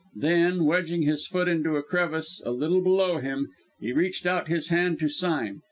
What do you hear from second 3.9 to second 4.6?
reached out